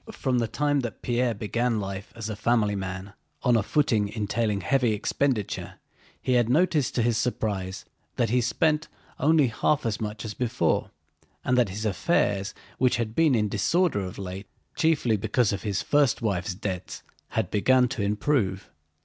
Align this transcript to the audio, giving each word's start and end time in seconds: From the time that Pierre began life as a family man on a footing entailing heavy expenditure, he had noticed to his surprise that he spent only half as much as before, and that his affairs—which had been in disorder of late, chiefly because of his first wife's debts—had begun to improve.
From 0.11 0.39
the 0.39 0.47
time 0.47 0.79
that 0.79 1.03
Pierre 1.03 1.35
began 1.35 1.79
life 1.79 2.11
as 2.15 2.27
a 2.27 2.35
family 2.35 2.75
man 2.75 3.13
on 3.43 3.55
a 3.55 3.61
footing 3.61 4.09
entailing 4.09 4.61
heavy 4.61 4.93
expenditure, 4.93 5.75
he 6.19 6.33
had 6.33 6.49
noticed 6.49 6.95
to 6.95 7.03
his 7.03 7.19
surprise 7.19 7.85
that 8.15 8.31
he 8.31 8.41
spent 8.41 8.87
only 9.19 9.45
half 9.49 9.85
as 9.85 10.01
much 10.01 10.25
as 10.25 10.33
before, 10.33 10.89
and 11.45 11.55
that 11.55 11.69
his 11.69 11.85
affairs—which 11.85 12.95
had 12.97 13.13
been 13.13 13.35
in 13.35 13.47
disorder 13.47 13.99
of 13.99 14.17
late, 14.17 14.47
chiefly 14.75 15.17
because 15.17 15.53
of 15.53 15.61
his 15.61 15.83
first 15.83 16.19
wife's 16.19 16.55
debts—had 16.55 17.51
begun 17.51 17.87
to 17.89 18.01
improve. 18.01 18.71